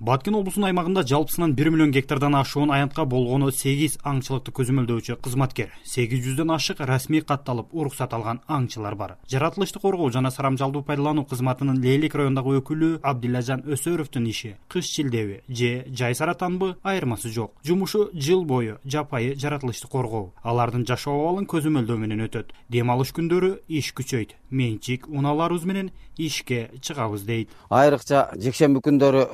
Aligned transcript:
баткен 0.00 0.34
облусунун 0.38 0.70
аймагында 0.70 1.02
жалпысынан 1.04 1.52
бир 1.52 1.68
миллион 1.70 1.90
гектардан 1.92 2.34
ашуун 2.34 2.70
аянтка 2.72 3.04
болгону 3.04 3.50
сегиз 3.52 3.98
аңчылыкты 4.00 4.52
көзөмөлдөөчү 4.56 5.18
кызматкер. 5.20 5.74
Сегиз 5.84 6.22
жүздөн 6.24 6.54
ашык 6.54 6.80
расмий 6.88 7.20
катталып 7.20 7.74
уруксат 7.76 8.14
алган 8.16 8.40
аңчылар 8.48 8.96
бар. 8.96 9.18
Жаратылышты 9.28 9.78
коргоо 9.78 10.08
жана 10.10 10.30
сарамжалдуу 10.30 10.82
пайдалануу 10.88 11.26
кызматынын 11.28 11.82
лейлек 11.84 12.16
районундагы 12.16 12.62
өкүлү 12.62 13.00
абдилажан 13.02 13.66
өсөровдун 13.68 14.30
иши 14.30 14.56
кыш 14.72 14.88
чилдеби 14.88 15.42
же 15.48 15.84
жай 15.92 16.14
саратанбы 16.14 16.76
айырмасы 16.82 17.28
жок. 17.28 17.52
Жумушу 17.62 18.08
жыл 18.14 18.46
бою 18.46 18.78
жапайы 18.84 19.36
жаратылышты 19.36 19.86
коргоо. 19.86 20.32
Алардын 20.42 20.86
жашоо 20.88 21.20
абалын 21.20 21.44
көзөмөлдөө 21.44 21.98
менен 21.98 22.24
өтөт. 22.24 22.54
Дем 22.70 22.90
алыш 22.90 23.12
күндөрү 23.12 23.58
иш 23.68 23.92
күчөйт. 23.92 24.32
Менчик 24.50 25.06
унааларыбыз 25.08 25.64
менен 25.64 25.92
ишке 26.16 26.70
чыгабыз 26.80 27.22
дейт. 27.24 27.50
Айрыкча 27.68 28.30
жекшемби 28.36 28.80
күндөрү 28.84 29.28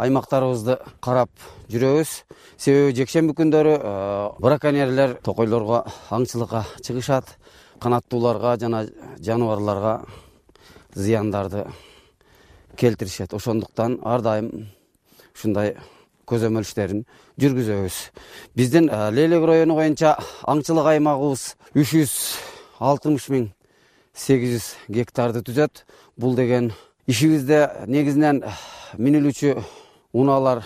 аймактарыбызды 0.00 0.78
карап 1.02 1.30
жүрөбүз. 1.70 2.12
Себеби 2.56 2.94
жекшемби 2.96 3.34
күндөрү 3.36 3.74
э, 3.76 3.92
браконьерлер 4.40 5.16
токойлорго 5.24 5.84
аңчылыкка 6.10 6.64
чыгышат. 6.84 7.36
Канаттууларга 7.80 8.56
жана 8.60 8.86
жаныбарларга 9.18 10.04
зыяндарды 10.94 11.66
келтиришет. 12.76 13.34
Ошондуктан 13.34 13.98
ар 14.04 14.22
дайым 14.22 14.68
ушундай 15.34 15.76
көзөмөл 16.28 16.66
иштерин 16.66 17.04
жүргүзөбүз. 17.40 17.96
Биздин 18.54 18.88
э, 18.88 19.10
лейлек 19.10 19.46
району 19.46 19.76
боюнча 19.78 20.16
аңчылык 20.46 20.94
аймагыбыз 20.94 21.54
үч 21.74 21.94
жүз 21.96 22.14
алтымыш 22.80 23.30
миң 23.32 23.50
сегиз 24.14 24.56
жүз 24.56 24.68
гектарды 24.88 25.42
түзөт. 25.46 25.84
Бул 26.16 26.36
деген 26.36 26.72
ишибизде 27.06 27.68
негизинен 27.86 28.44
минилүүчү 28.98 29.56
унаалар 30.12 30.64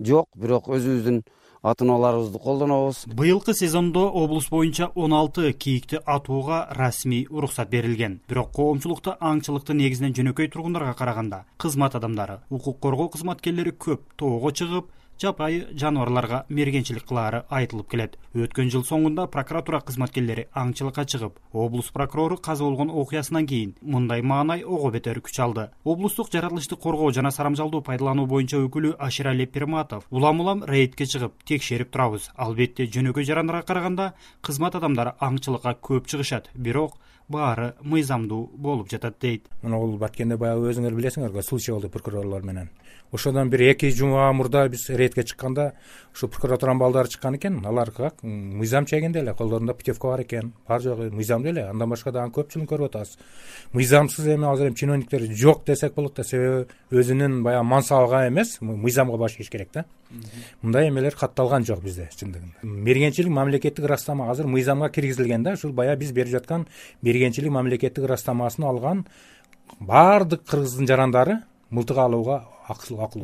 жок 0.00 0.28
бирок 0.34 0.68
өзүбүздүн 0.72 1.22
ат 1.62 1.82
унааларыбызды 1.82 2.38
колдонобуз. 2.38 3.04
Быйылкы 3.06 3.54
сезондо 3.54 4.06
облус 4.08 4.48
боюнча 4.50 4.90
он 4.94 5.12
алты 5.12 5.52
кийикти 5.52 5.98
атууга 6.04 6.66
расмий 6.70 7.26
уруксат 7.30 7.68
берилген. 7.70 8.20
Бирок 8.28 8.52
коомчулукта 8.54 9.16
аңчылыкты 9.20 9.74
негизинен 9.74 10.14
жөнөкөй 10.14 10.50
тургундарга 10.50 10.94
караганда 10.94 11.44
кызмат 11.58 11.94
адамдары 11.94 12.40
укук 12.50 12.80
коргоо 12.80 13.08
кызматкерлери 13.08 13.70
көп 13.70 14.00
тоого 14.16 14.50
чыгып 14.50 14.90
жапайы 15.20 15.66
жаныбарларга 15.74 16.44
мергенчилик 16.48 17.04
кылаары 17.08 17.42
айтылып 17.50 17.90
келет. 17.90 18.16
Өткөн 18.34 18.70
жыл 18.70 18.84
соңунда 18.86 19.26
прокуратура 19.32 19.80
кызматкерлери 19.80 20.46
аңчылыкка 20.54 21.04
чыгып 21.04 21.38
облус 21.52 21.90
прокурору 21.90 22.36
каза 22.36 22.64
болгон 22.64 22.90
окуясынан 22.90 23.46
кийин 23.46 23.74
мындай 23.82 24.22
маанай 24.22 24.64
ого 24.64 24.90
бетер 24.90 25.18
күч 25.20 25.40
алды. 25.42 25.68
Облустук 25.84 26.30
жаратылышты 26.32 26.76
коргоо 26.76 27.10
жана 27.12 27.30
сарамжалдуу 27.30 27.82
пайдалануу 27.82 28.26
боюнча 28.26 28.62
өкүлү 28.62 28.94
аширали 28.98 29.46
пирматов 29.46 30.06
улам 30.10 30.40
улам 30.40 30.64
рейдке 30.64 31.04
чыгып 31.04 31.42
текшерип 31.44 31.90
турабыз. 31.90 32.30
Албетте 32.36 32.86
жөнөкөй 32.86 33.24
жарандарга 33.24 33.66
караганда 33.66 34.12
кызмат 34.40 34.74
адамдары 34.74 35.16
аңчылыкка 35.20 35.74
көп 35.82 36.06
чыгышат. 36.06 36.50
Бирок 36.54 36.98
баары 37.28 37.74
мыйзамдуу 37.82 38.50
болуп 38.56 38.88
жатат 38.90 39.18
дейт. 39.20 39.48
Мына 39.62 39.78
бул 39.78 39.96
баткенде 40.00 40.36
баягы 40.40 40.70
өзүңөр 40.72 40.96
билесиңер 40.96 41.32
го 41.32 41.42
случай 41.42 41.72
болду 41.72 41.90
прокурорлор 41.92 42.42
менен. 42.42 42.70
Ошодон 43.12 43.50
бир 43.50 43.62
эки 43.70 43.90
жума 43.90 44.32
мурда 44.32 44.68
биз 44.68 44.88
рейдке 44.88 45.24
чыкканда 45.24 45.72
ушу 46.14 46.28
прокуратуранын 46.28 46.80
балдары 46.80 47.08
чыккан 47.08 47.36
экен. 47.36 47.64
Алар 47.66 47.90
как 47.90 48.22
мыйзам 48.22 48.86
чегинде 48.86 49.20
эле 49.20 49.34
колдорунда 49.34 49.74
путевка 49.74 50.08
бар 50.08 50.22
экен. 50.22 50.52
Бар 50.66 50.80
жогу 50.80 51.10
мыйзамдуу 51.10 51.52
эле 51.52 51.68
андан 51.68 51.90
башка 51.90 52.12
дагы 52.12 52.32
көпчүлүгүн 52.32 52.68
көрүп 52.68 52.90
атабыз 52.90 53.18
мыйзамсыз 53.72 54.26
эми 54.34 54.50
азыр 54.50 54.68
эми 54.68 54.74
чиновниктер 54.74 55.24
жок 55.34 55.64
десек 55.66 55.94
болот 55.94 56.16
да 56.16 56.24
себеби 56.24 56.66
өзүнүн 56.90 57.42
баягы 57.42 57.64
мансабыга 57.64 58.26
эмес 58.28 58.58
мыйзамга 58.60 59.16
баш 59.16 59.38
ийиш 59.38 59.50
керек 59.50 59.70
да 59.72 59.84
мындай 60.62 60.88
эмелер 60.88 61.14
катталган 61.16 61.64
жок 61.64 61.82
бизде 61.82 62.08
чындыгында. 62.16 62.62
Мергенчилик 62.62 63.30
мамлекеттик 63.30 63.84
ырастама 63.84 64.30
азыр 64.30 64.46
мыйзамга 64.46 64.88
киргизилген 64.88 65.42
да 65.42 65.52
ушул 65.52 65.72
баягы 65.72 66.00
биз 66.00 66.12
берип 66.12 66.32
жаткан 66.32 66.66
мергенчилик 67.02 67.52
мамлекеттик 67.52 68.04
ырастамасын 68.04 68.64
алган 68.64 69.06
баардык 69.80 70.44
кыргыздын 70.44 70.86
жарандары 70.86 71.42
мылтык 71.70 71.98
алууга 71.98 72.44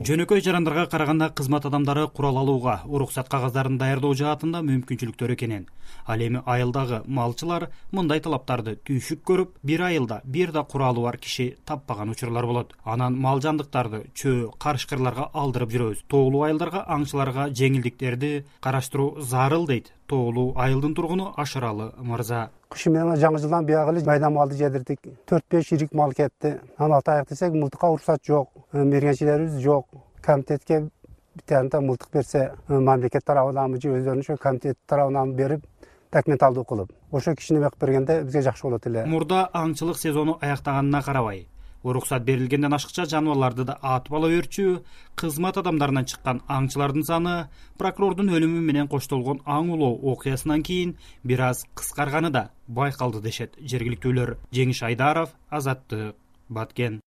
жөнөкөй 0.08 0.40
жарандарга 0.40 0.86
караганда 0.88 1.28
кызмат 1.36 1.66
адамдары 1.68 2.06
курал 2.08 2.38
алууга 2.40 2.78
уруксат 2.86 3.28
кагаздарын 3.28 3.76
даярдоо 3.78 4.14
жаатында 4.16 4.62
мүмкүнчүлүктөр 4.64 5.34
экенин. 5.34 5.66
Ал 6.06 6.20
эми 6.24 6.40
айылдагы 6.48 7.02
малчылар 7.06 7.68
мындай 7.92 8.22
талаптарды 8.24 8.76
түйшүк 8.88 9.20
көрүп 9.28 9.50
бир 9.62 9.84
айылда 9.88 10.22
бир 10.24 10.52
да 10.52 10.64
куралы 10.64 11.04
бар 11.04 11.18
киши 11.18 11.56
таппаган 11.66 12.10
учурлар 12.10 12.46
болот. 12.46 12.72
Анан 12.84 13.18
мал 13.20 13.40
жандыктарды 13.44 14.06
чөө 14.16 14.54
карышкырларга 14.58 15.28
алдырып 15.32 15.76
жүрөбүз. 15.76 16.04
Тоолуу 16.08 16.46
айылдарга 16.48 16.86
аңчыларга 16.88 17.50
жеңилдиктерди 17.52 18.44
караштыруу 18.64 19.20
зарыл 19.20 19.66
дейт 19.68 19.92
тоолуу 20.06 20.52
айылдын 20.56 20.94
тургуну 20.94 21.32
ашыралы 21.36 21.92
мырза. 21.98 22.50
Кышы 22.68 22.90
менен 22.90 23.16
жаңы 23.16 23.38
жылдан 23.38 23.66
биягы 23.66 23.92
эле 23.92 24.04
майда 24.04 24.30
малды 24.30 24.56
жедирдик. 24.56 25.00
Төрт 25.26 25.44
беш 25.50 25.72
ирик 25.72 25.92
мал 25.92 26.12
кетти. 26.12 26.58
Анан 26.76 26.98
атайык 26.98 27.28
десек 27.28 27.52
мылтыкка 27.52 27.88
уруксат 27.88 28.24
жок. 28.26 28.50
Э, 28.72 28.84
мергенчилерибиз 28.84 29.58
жок. 29.62 29.86
Комитетке 30.20 30.88
битта 31.34 31.80
мылтык 31.80 32.10
берсе 32.12 32.54
э, 32.68 32.78
мамлекет 32.78 33.24
тарабынанбы 33.24 33.80
же 33.80 33.88
өздөрүнүн 33.88 34.20
ошо 34.20 34.36
комитет 34.36 34.78
тарабынан 34.86 35.34
берип 35.34 35.64
документалдуу 36.12 36.64
кылып. 36.64 36.92
Ошо 37.10 37.34
кишини 37.34 37.60
бекип 37.60 37.80
бергенде 37.80 38.22
бизге 38.22 38.42
жакшы 38.42 38.62
болот 38.62 38.86
эле. 38.86 39.04
Мурда 39.06 39.48
аңчылык 39.52 39.96
сезону 39.96 40.38
аяктаганына 40.40 41.02
карабай 41.02 41.46
уруксат 41.84 42.24
берилгенден 42.24 42.74
ашыкча 42.74 43.04
жаныбарларды 43.12 43.66
да 43.68 43.76
атып 43.82 44.16
ала 44.18 44.30
берчү 44.32 44.80
кызмат 45.20 45.60
адамдарынан 45.60 46.08
чыккан 46.10 46.42
аңчылардын 46.56 47.06
саны 47.06 47.36
прокурордун 47.78 48.32
өлүмү 48.34 48.64
менен 48.64 48.88
коштолгон 48.88 49.44
аң 49.44 49.70
улоо 49.76 49.94
окуясынан 50.12 50.64
кийин 50.66 50.96
бир 51.22 51.46
аз 51.52 51.64
кыскарганы 51.76 52.32
да 52.32 52.48
байкалды 52.66 53.20
дешет 53.20 53.58
жергиликтүүлөр. 53.60 54.36
Жеңиш 54.50 54.82
айдаров 54.88 55.36
азаттык 55.50 56.16
баткен 56.48 57.03